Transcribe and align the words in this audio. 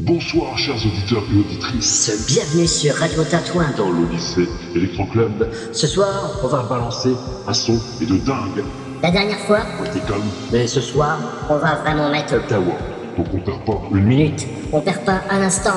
Bonsoir, 0.00 0.56
chers 0.56 0.76
auditeurs 0.76 1.24
et 1.34 1.40
auditrices. 1.40 2.24
Bienvenue 2.28 2.68
sur 2.68 2.94
Radio 2.94 3.24
Tatouin. 3.24 3.66
Dans 3.76 3.90
l'Odyssée 3.90 4.48
Electro 4.76 5.04
Club, 5.06 5.50
Ce 5.72 5.88
soir, 5.88 6.38
on 6.40 6.46
va 6.46 6.62
balancer 6.62 7.16
un 7.48 7.52
son 7.52 7.80
et 8.00 8.06
de 8.06 8.16
dingue. 8.18 8.62
La 9.02 9.10
dernière 9.10 9.40
fois, 9.40 9.62
On 9.80 9.84
était 9.84 10.06
comme 10.06 10.22
mais 10.52 10.68
ce 10.68 10.80
soir, 10.80 11.18
on 11.50 11.56
va 11.56 11.74
vraiment 11.82 12.10
mettre 12.10 12.46
Kawa. 12.46 12.78
Donc 13.16 13.26
on 13.34 13.38
perd 13.38 13.64
pas 13.64 13.82
une 13.90 14.04
minute. 14.04 14.46
On 14.72 14.80
perd 14.80 15.04
pas 15.04 15.20
un 15.30 15.42
instant. 15.42 15.74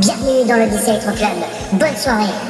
Bienvenue 0.00 0.48
dans 0.48 0.56
l'Odyssée 0.56 0.90
Electro 0.90 1.12
Club. 1.12 1.30
Bonne 1.74 1.96
soirée. 1.96 2.49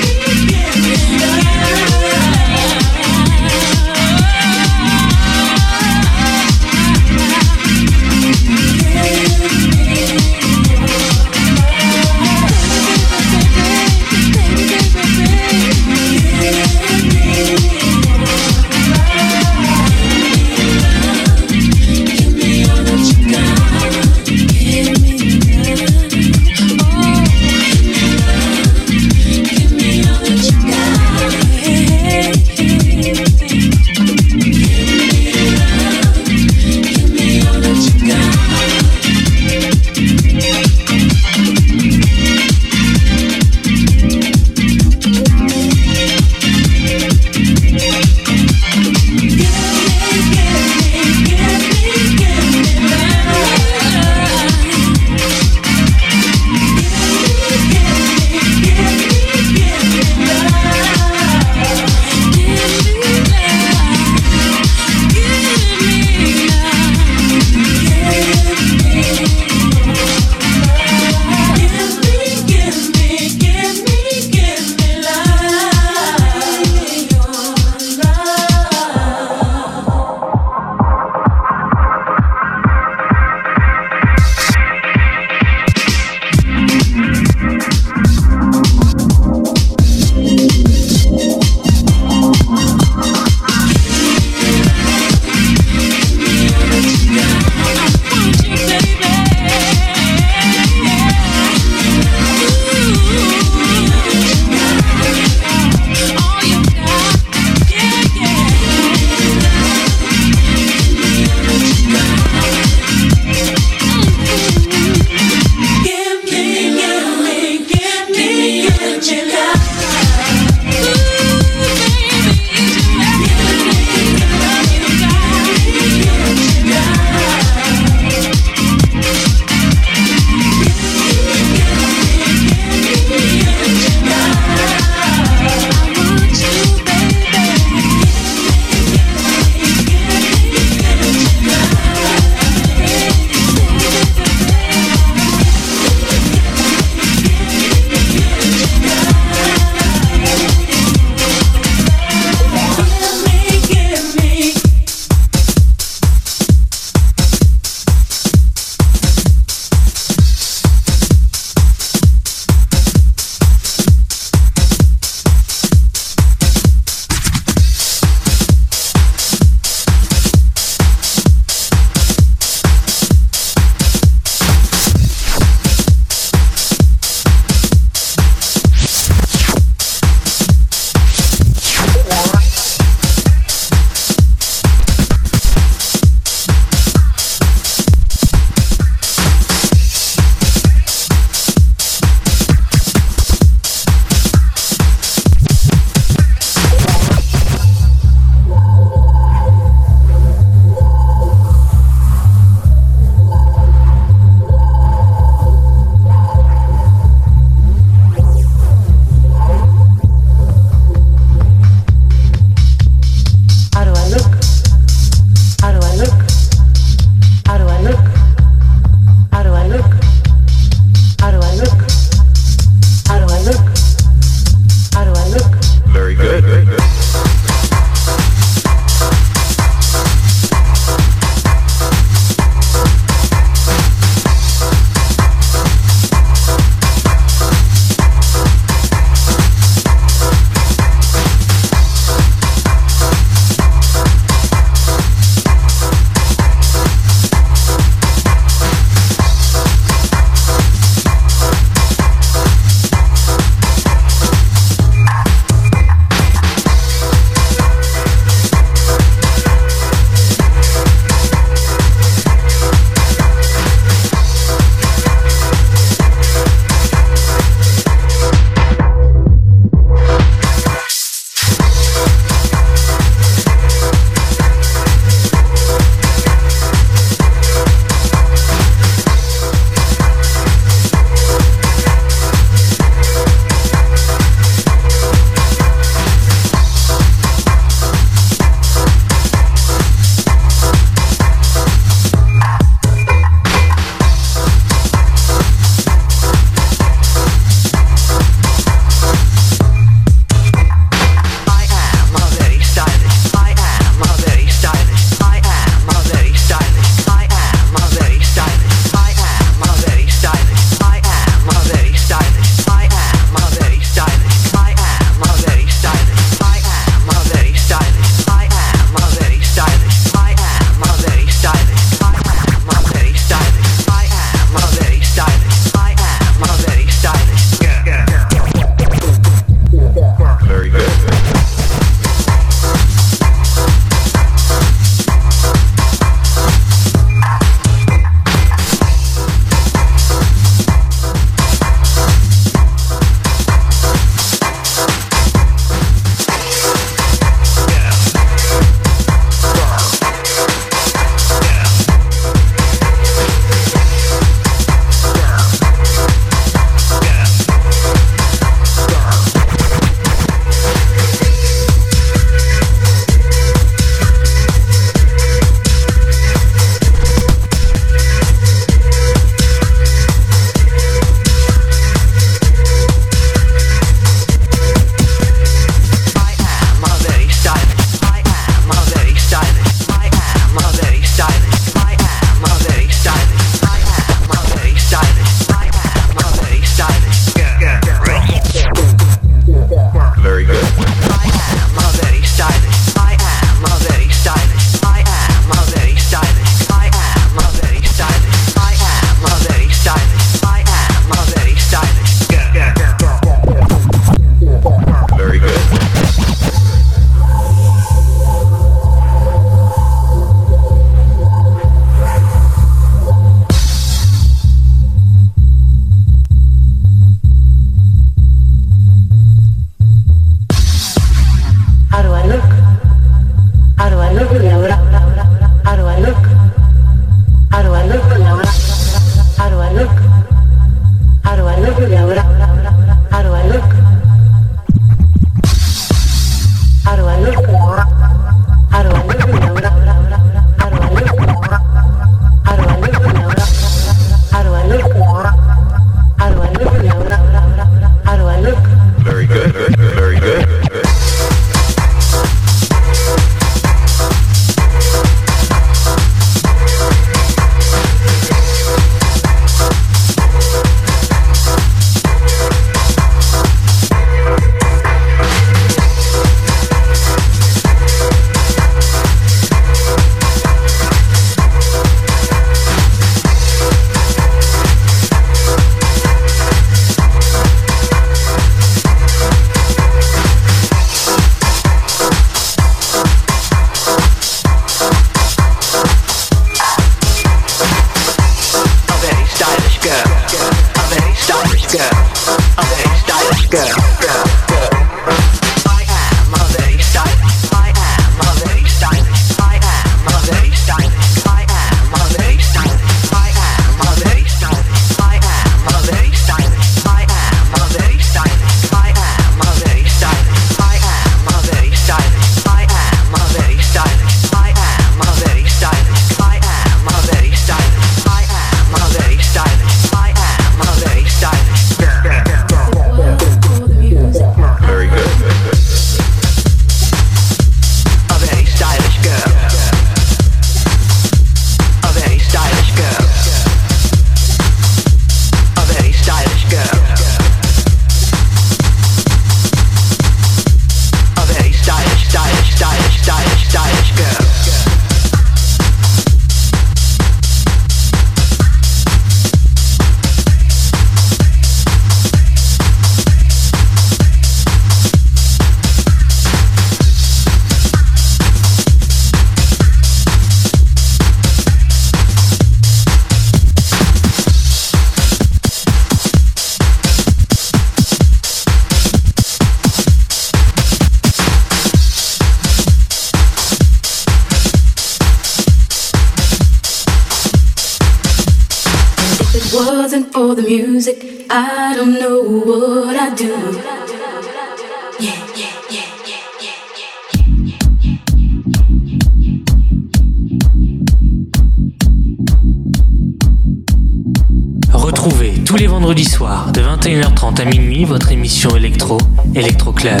Retrouvez 594.72 595.32
tous 595.44 595.56
les 595.56 595.66
vendredis 595.66 596.04
soirs 596.04 596.52
de 596.52 596.60
21h30 596.60 597.40
à 597.40 597.44
minuit 597.44 597.84
votre 597.84 598.12
émission 598.12 598.54
Electro, 598.54 598.98
Electro 599.34 599.72
Club, 599.72 600.00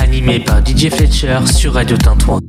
animée 0.00 0.40
par 0.40 0.58
DJ 0.66 0.90
Fletcher 0.90 1.38
sur 1.46 1.74
Radio 1.74 1.96
Tintouin. 1.96 2.40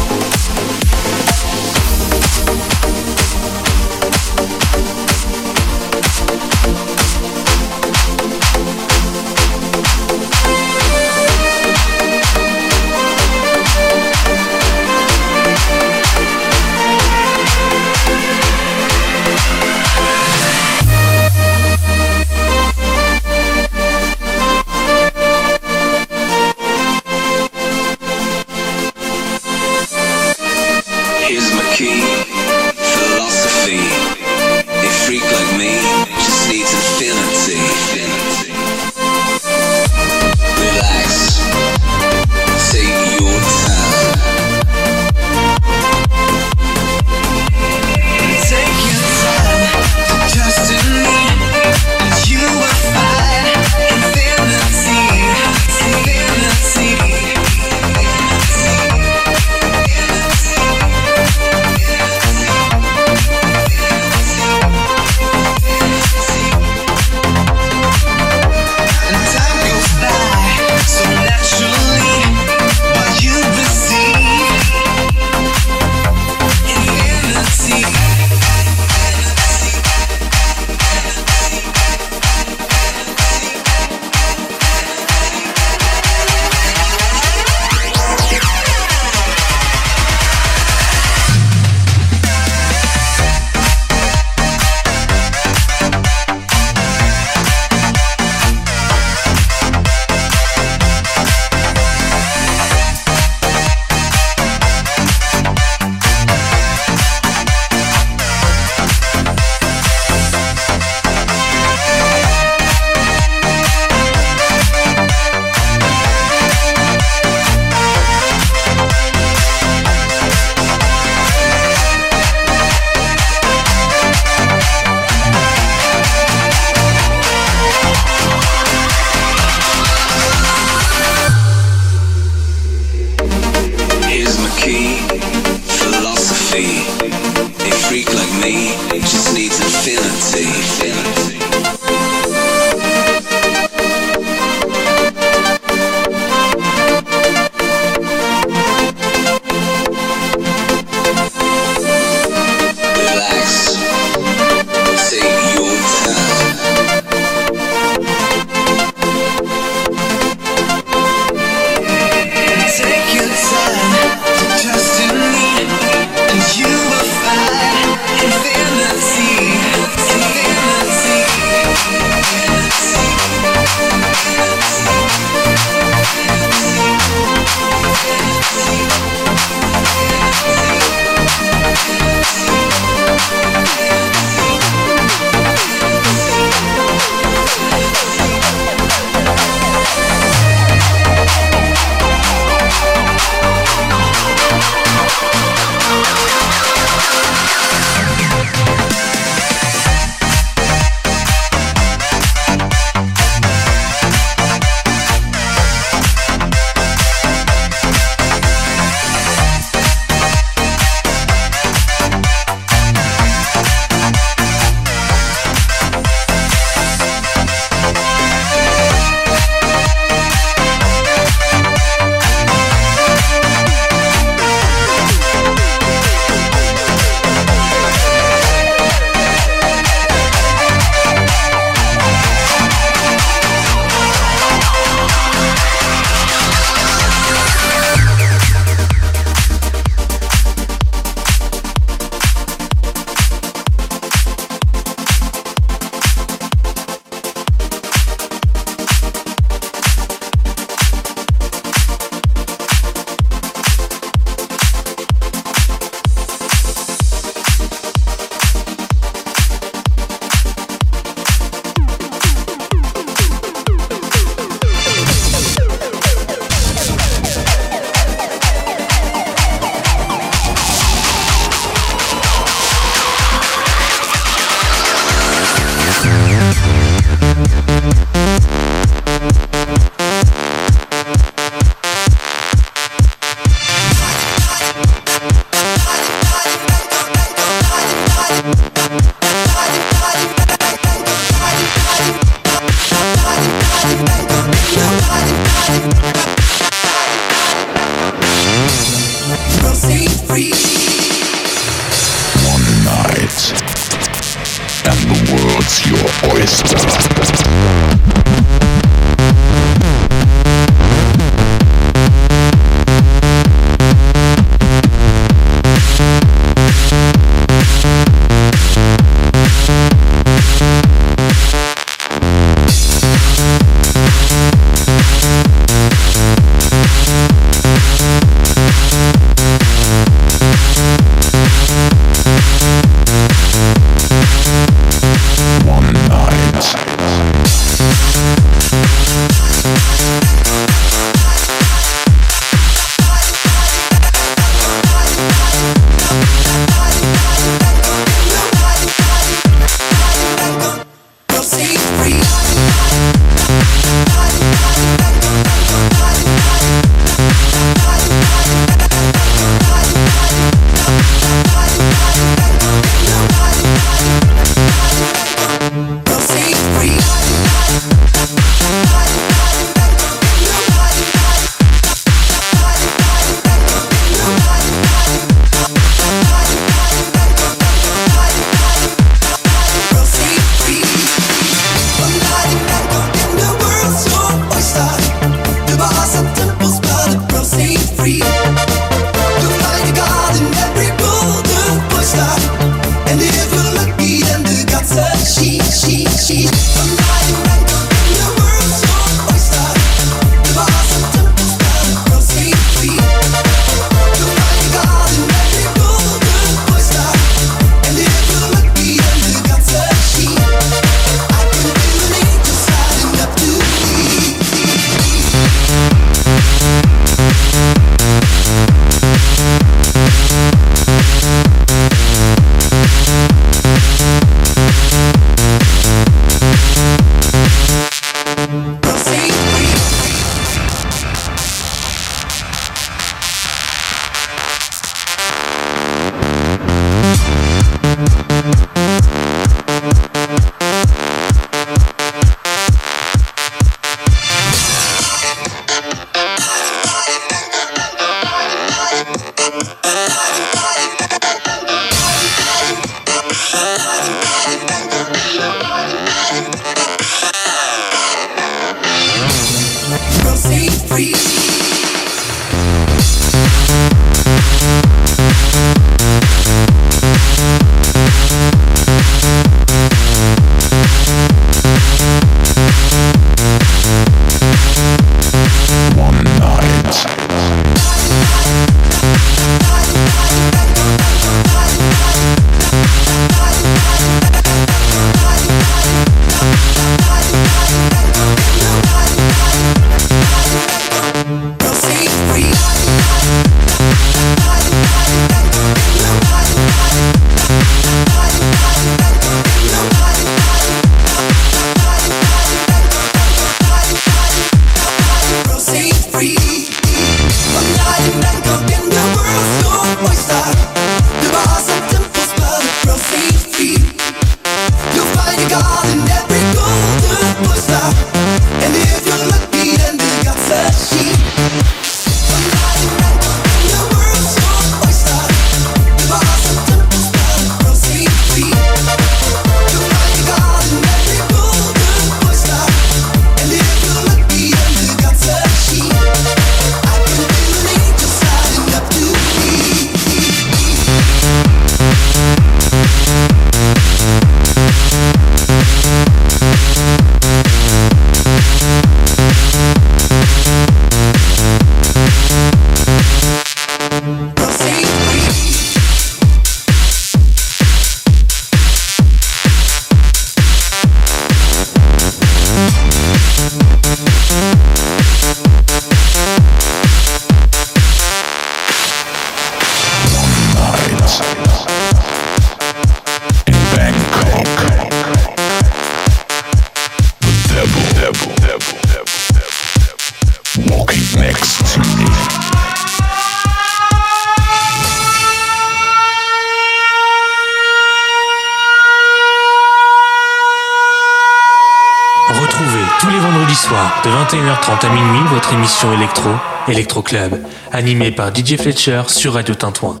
Club, 597.12 597.42
animée 597.72 598.10
par 598.10 598.34
DJ 598.34 598.56
Fletcher 598.56 599.02
sur 599.08 599.34
Radio 599.34 599.54
Tintouin. 599.54 600.00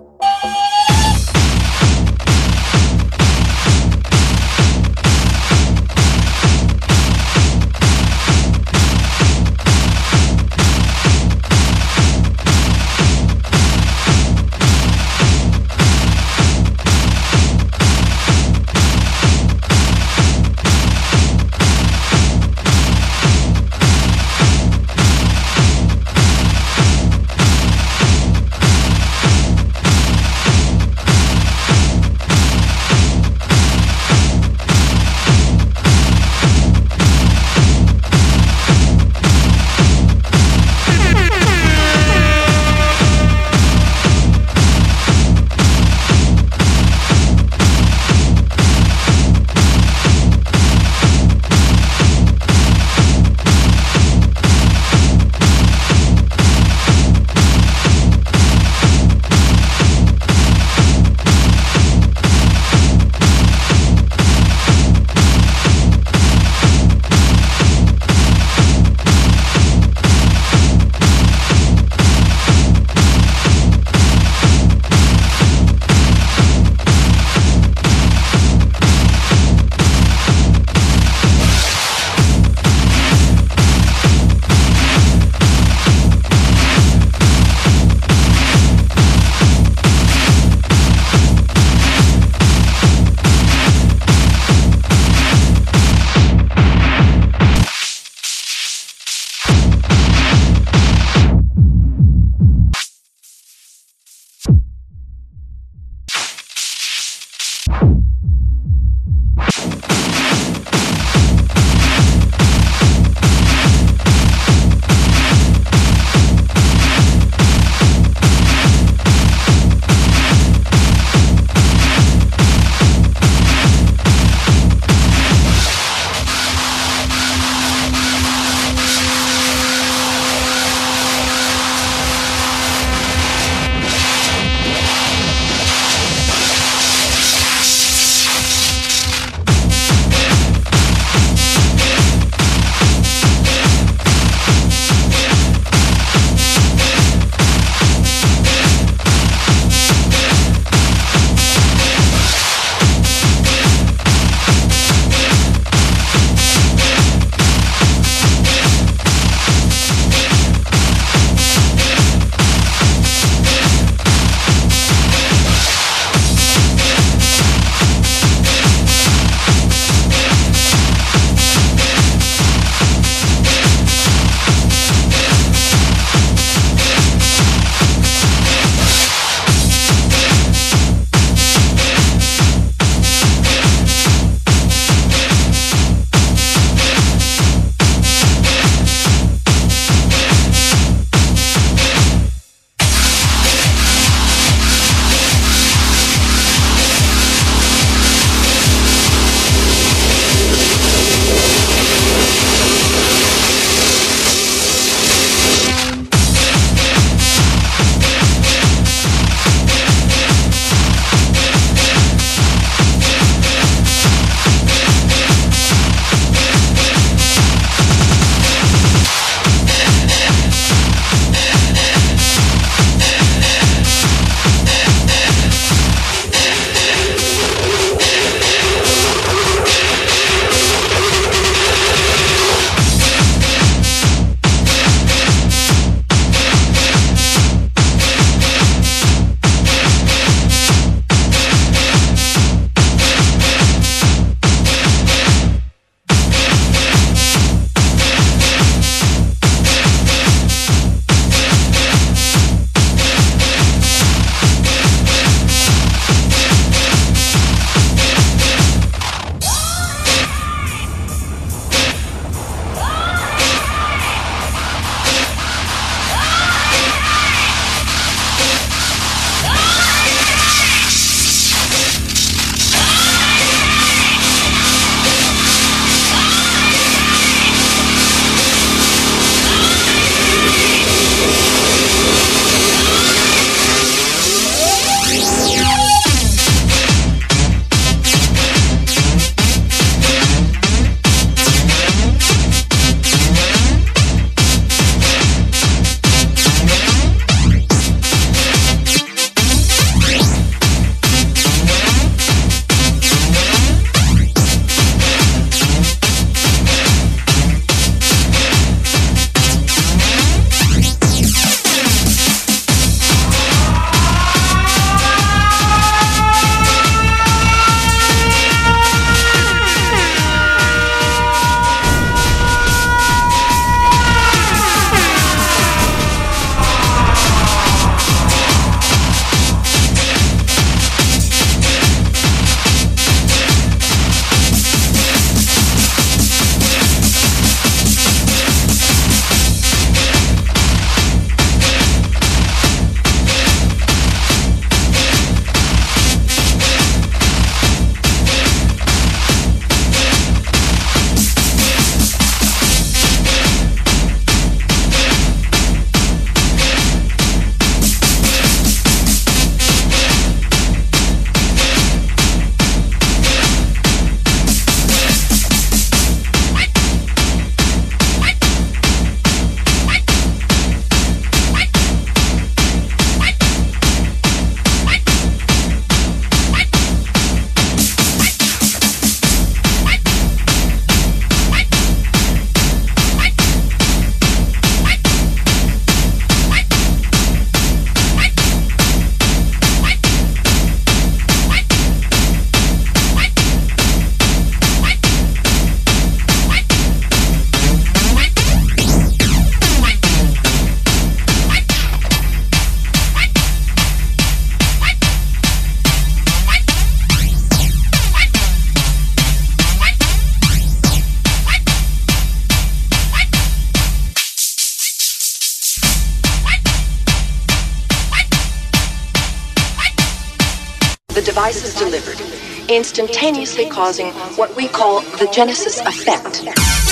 Instantaneously 422.76 423.68
causing 423.68 424.12
what 424.36 424.54
we 424.56 424.68
call 424.68 425.00
the 425.18 425.28
Genesis 425.32 425.80
effect. 425.80 426.91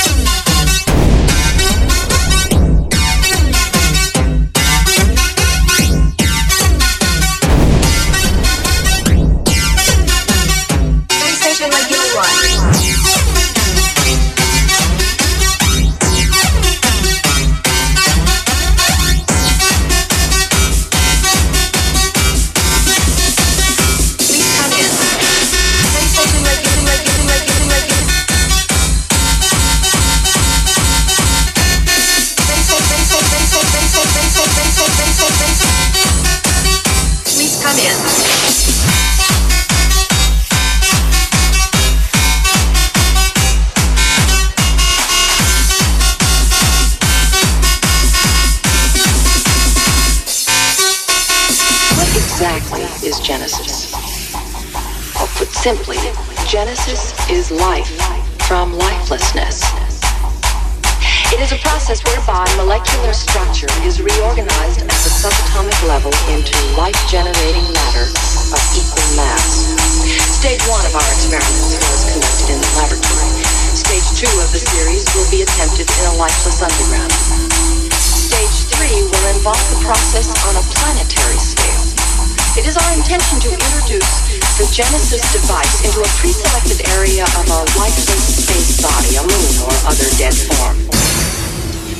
Genesis 84.80 85.20
device 85.30 85.84
into 85.84 86.00
a 86.00 86.08
pre-selected 86.16 86.88
area 86.88 87.22
of 87.22 87.48
a 87.48 87.78
lifeless 87.78 88.46
space 88.46 88.80
body, 88.80 89.16
a 89.16 89.20
moon 89.20 89.68
or 89.68 89.74
other 89.86 90.08
dead 90.16 90.32
form. 90.32 90.78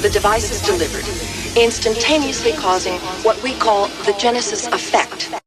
The 0.01 0.09
device 0.09 0.51
is 0.51 0.63
delivered, 0.63 1.05
instantaneously 1.59 2.53
causing 2.53 2.99
what 3.23 3.43
we 3.43 3.53
call 3.53 3.89
the 4.07 4.15
Genesis 4.19 4.67
effect. 4.69 5.40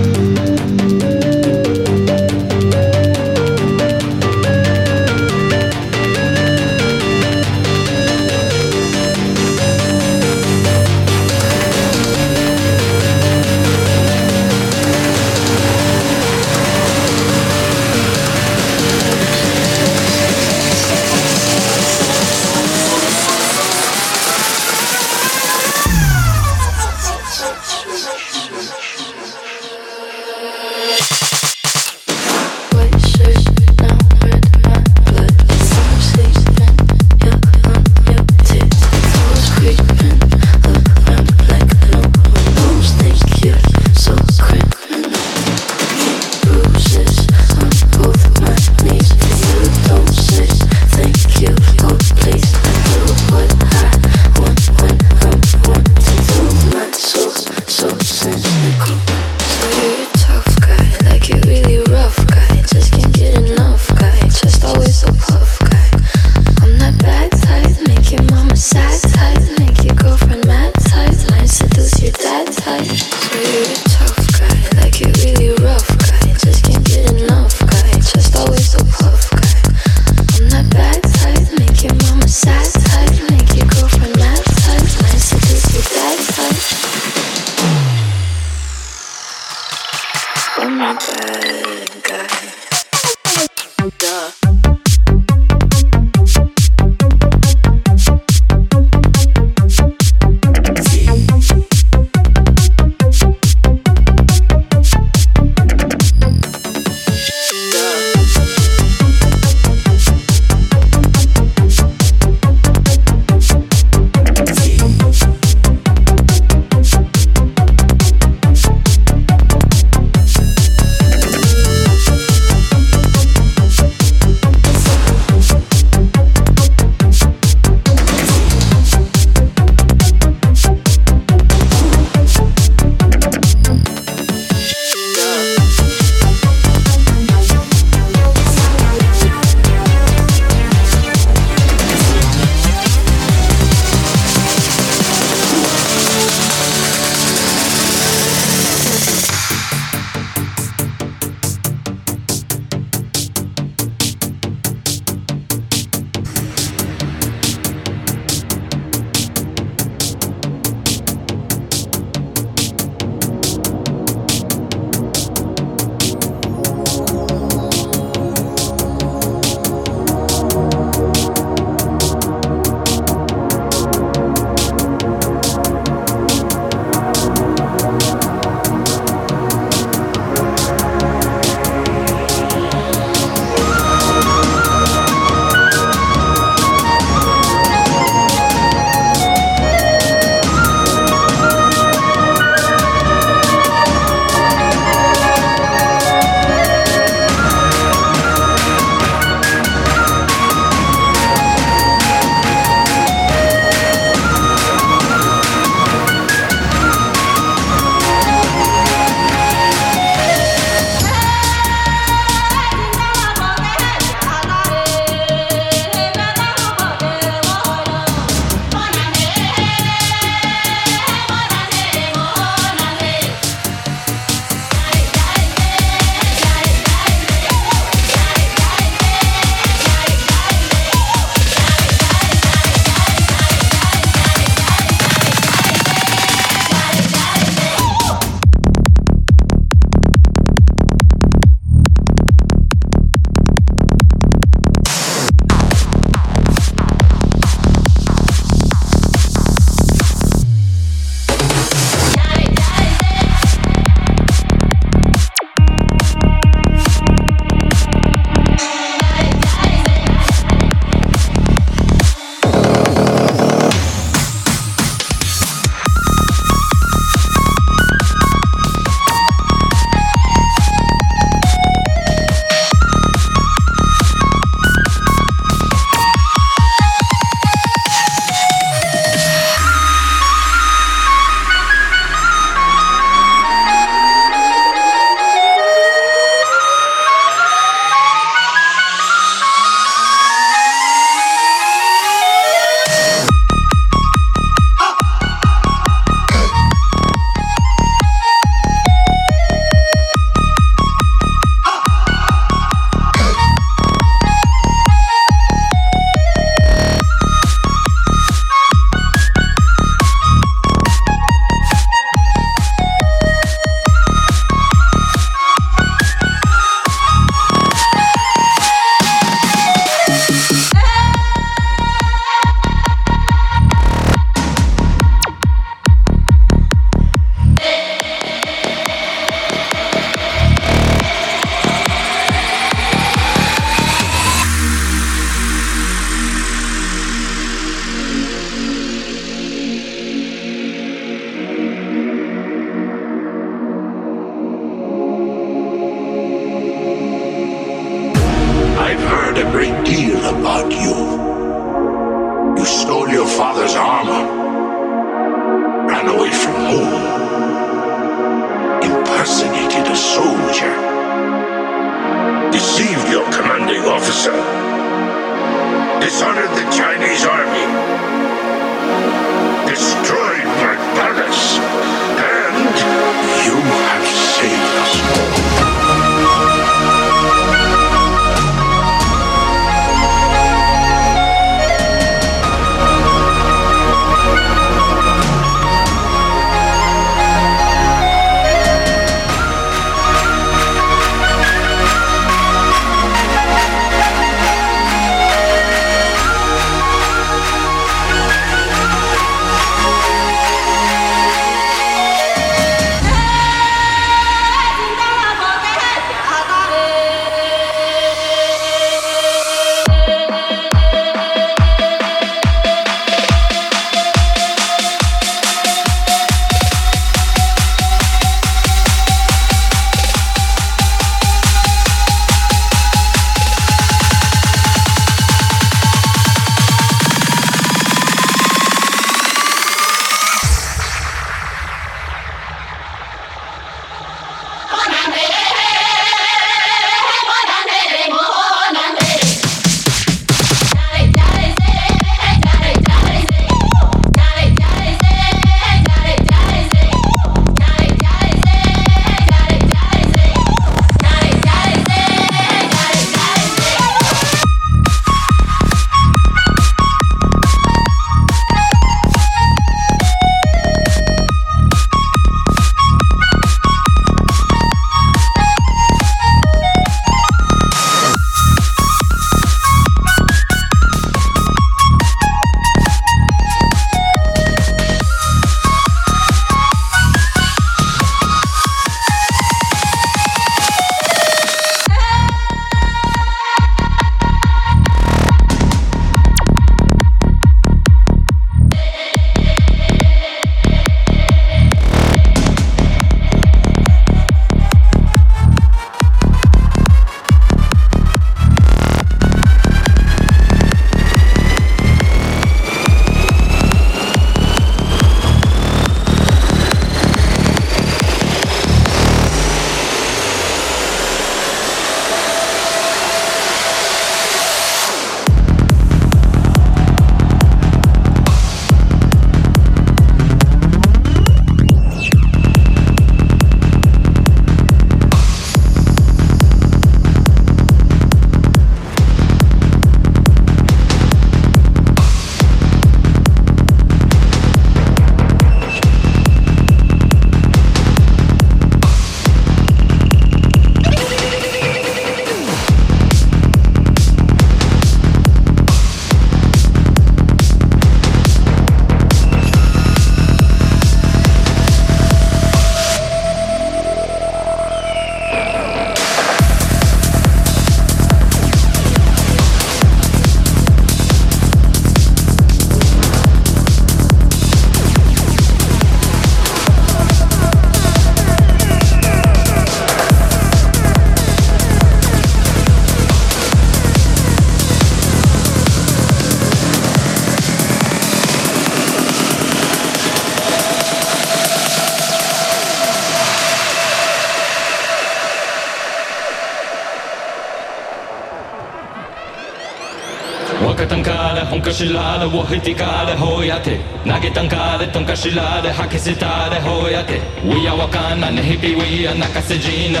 Waka 590.66 590.86
tankale, 590.86 591.40
honka 591.50 591.72
shilale, 591.72 592.26
wohi 592.34 592.58
tikale, 592.60 593.14
hoyate. 593.16 593.74
Nage 594.04 594.30
tankale, 594.30 594.86
tonka 594.92 595.14
shilale, 595.16 595.70
haki 595.78 595.98
sitale, 595.98 596.58
hoyate. 596.66 597.20
Wia 597.44 597.74
wakana, 597.74 598.30
nehipi 598.30 598.74
wia, 598.78 599.14
nakase 599.14 599.58
jina, 599.58 600.00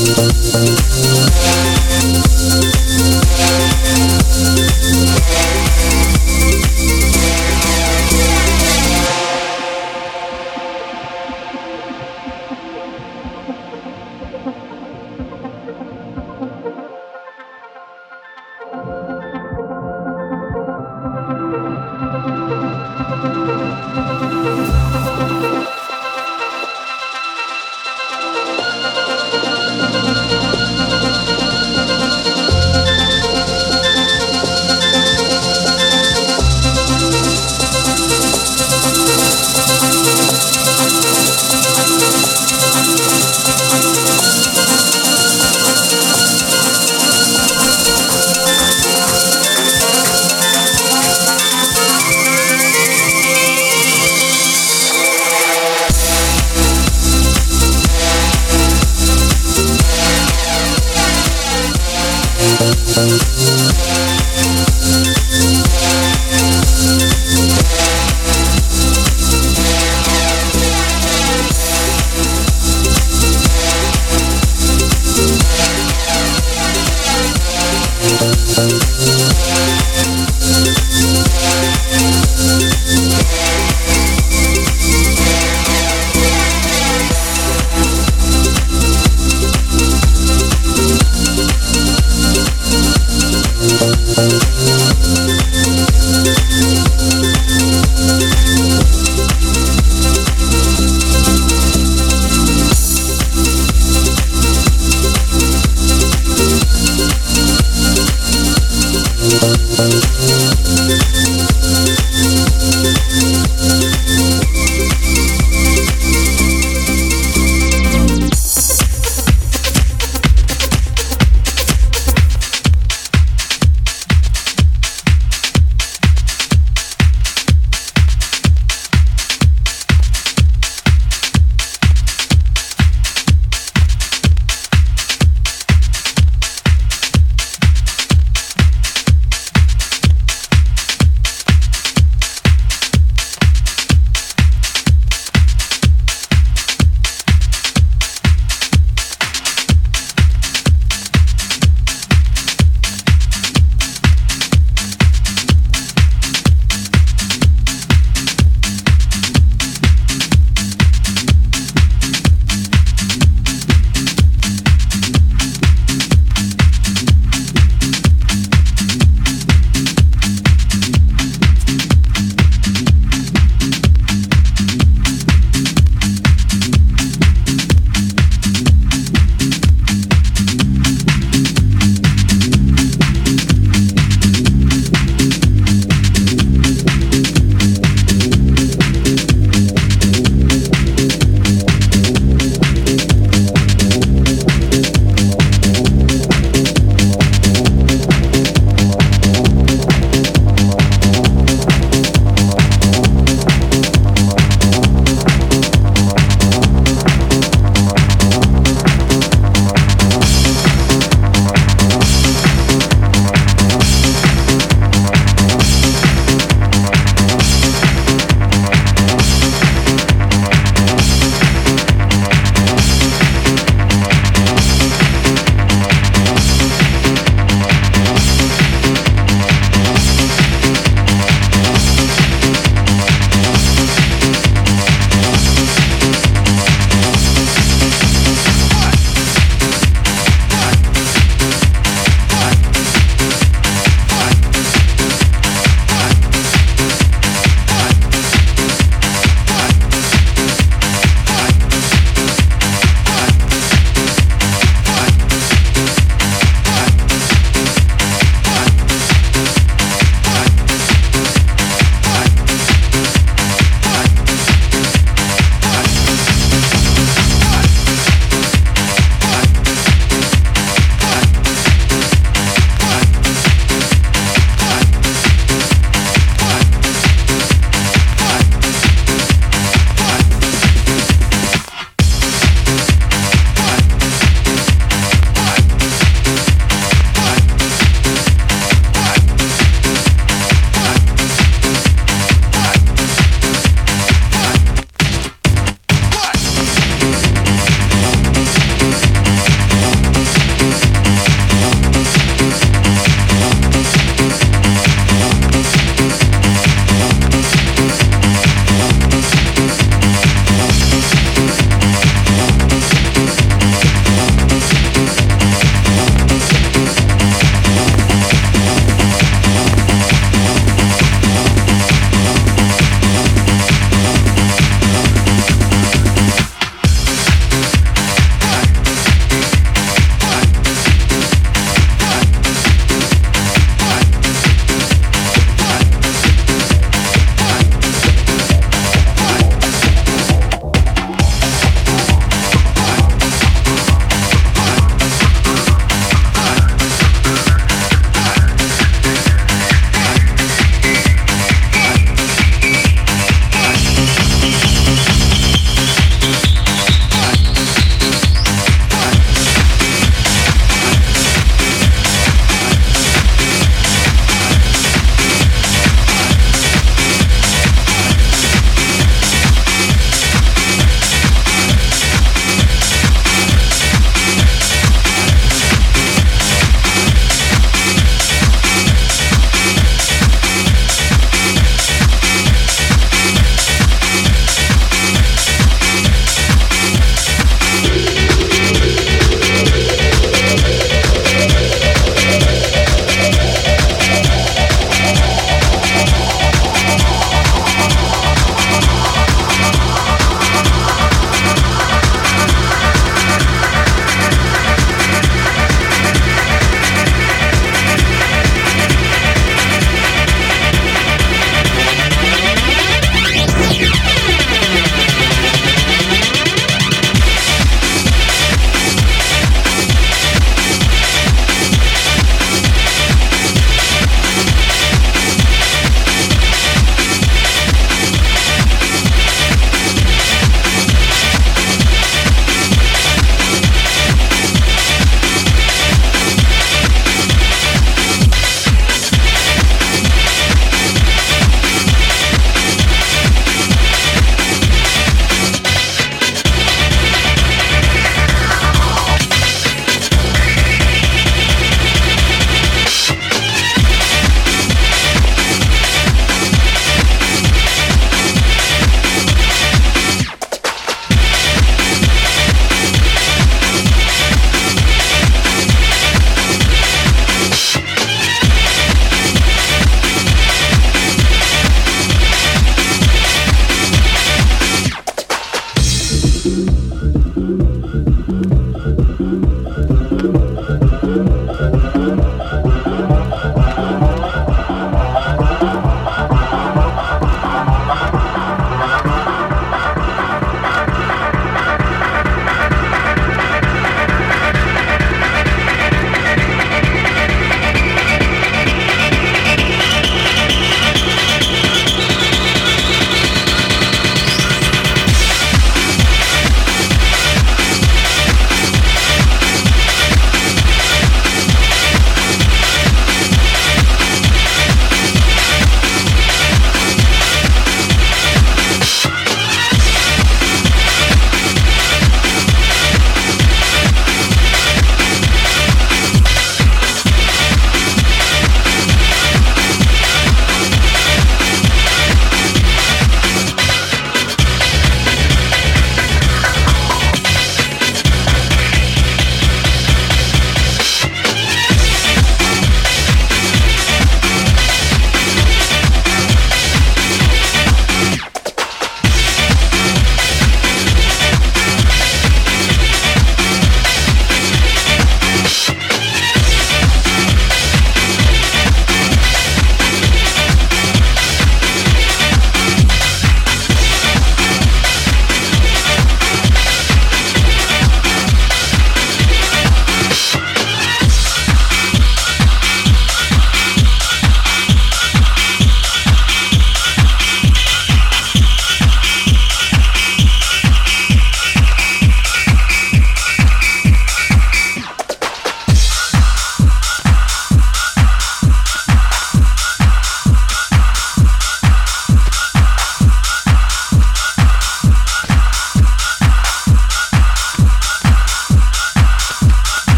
Música 0.00 1.69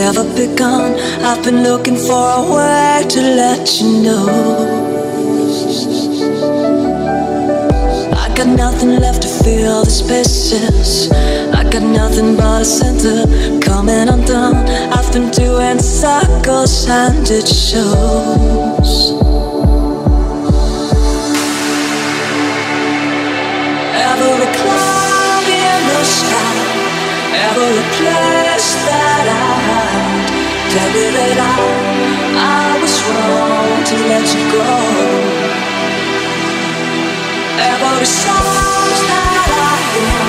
never 0.00 0.24
begun. 0.34 0.98
I've 1.28 1.44
been 1.44 1.62
looking 1.62 1.96
for 1.96 2.24
a 2.40 2.42
way 2.54 3.04
to 3.14 3.20
let 3.42 3.64
you 3.78 3.88
know. 4.04 4.26
I 8.24 8.26
got 8.38 8.48
nothing 8.64 8.92
left 9.04 9.20
to 9.26 9.28
fill 9.28 9.84
the 9.84 9.94
spaces. 10.02 11.12
I 11.60 11.62
got 11.74 11.82
nothing 12.00 12.34
but 12.34 12.62
a 12.62 12.64
center 12.64 13.18
coming 13.60 14.08
undone. 14.14 14.56
I've 14.96 15.10
been 15.12 15.28
doing 15.42 15.78
circles 15.78 16.88
and 16.88 17.26
it 17.38 17.46
shows. 17.46 18.92
Every 24.10 24.48
cloud 24.58 25.46
in 25.68 25.80
the 25.90 26.02
sky, 26.16 26.52
every 27.44 27.82
hide. 27.98 28.39
Tell 30.70 30.90
me 30.94 31.06
that 31.10 31.38
I, 31.50 31.58
I 32.38 32.78
was 32.80 32.94
wrong 33.10 33.82
to 33.90 33.96
let 34.06 34.26
you 34.34 34.42
go. 34.54 34.68
Every 37.58 38.06
song 38.06 38.90
that 39.10 39.50
I 39.66 39.74
hear, 39.90 40.22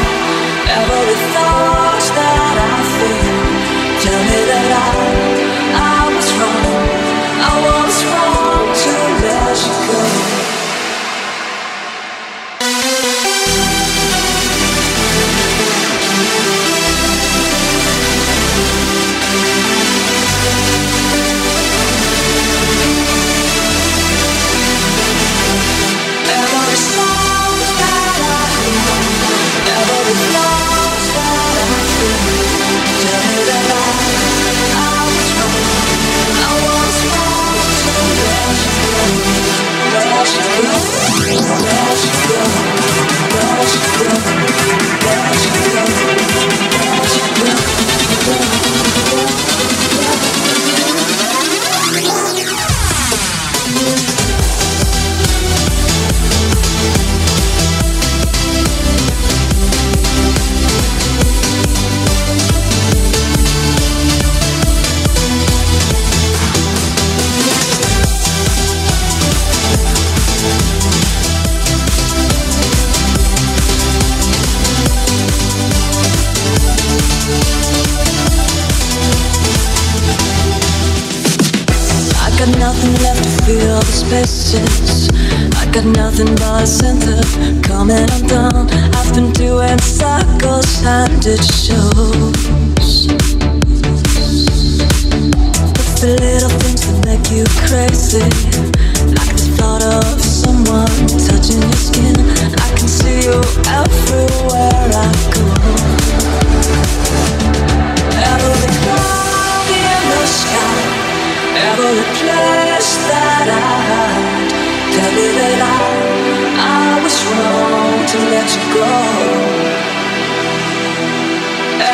every 0.81 1.17
thought 1.33 2.05
that 2.17 2.57
I 2.57 2.77
feel. 2.97 3.37
Tell 4.01 4.21
me 4.29 4.39
that 4.49 4.71
I, 4.81 5.20
spaces. 84.51 85.09
I 85.55 85.65
got 85.71 85.85
nothing 85.85 86.35
but 86.35 86.63
a 86.63 86.67
center 86.67 87.21
coming 87.61 88.09
undone. 88.11 88.69
I've 88.95 89.13
been 89.13 89.31
doing 89.31 89.79
circles 89.79 90.83
and 90.83 91.25
it 91.25 91.43
shows. 91.43 93.07
It's 95.79 96.01
the 96.01 96.17
little 96.19 96.49
things 96.59 96.81
that 96.87 96.99
make 97.05 97.25
you 97.31 97.45
crazy. 97.67 98.27
Like 99.15 99.35
the 99.39 99.47
thought 99.57 99.83
of 99.83 100.19
someone 100.21 101.07
touching 101.27 101.61
your 101.61 101.79
skin. 101.87 102.15
I 102.59 102.69
can 102.75 102.87
see 102.87 103.23
you 103.27 103.39
everywhere 103.71 104.89
I 104.91 105.11
go. 105.31 105.45
Every 108.31 108.67
cloud 108.83 109.67
in 109.71 110.03
the 110.11 110.25
sky, 110.27 110.79
every 111.69 112.03
place 112.19 112.97
that 113.07 113.47
I. 113.47 114.10
Tell 114.95 115.11
me 115.13 115.27
that 115.39 115.61
I, 115.75 115.79
I 116.59 117.03
was 117.03 117.17
wrong 117.29 117.97
to 118.11 118.17
let 118.33 118.47
you 118.55 118.63
go. 118.75 118.89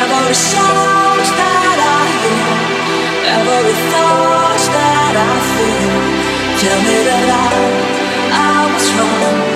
Every 0.00 0.34
that 1.40 1.78
I 1.96 2.00
hear, 2.22 2.52
every 3.38 3.76
thought 3.90 4.64
that 4.76 5.14
I 5.30 5.34
feel. 5.54 5.96
Tell 6.62 6.80
me 6.88 6.98
that 7.08 7.28
I, 7.46 7.48
I 8.50 8.56
was 8.74 8.88
wrong, 8.98 9.47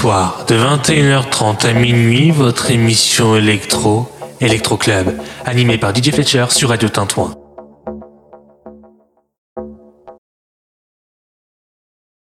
Soirs 0.00 0.46
de 0.48 0.56
21h30 0.56 1.66
à 1.66 1.72
minuit 1.74 2.30
votre 2.30 2.70
émission 2.70 3.36
électro, 3.36 4.10
Electro 4.40 4.78
Club, 4.78 5.20
animée 5.44 5.76
par 5.76 5.94
DJ 5.94 6.10
Fletcher 6.10 6.46
sur 6.48 6.70
Radio 6.70 6.88
Tintouin. 6.88 7.39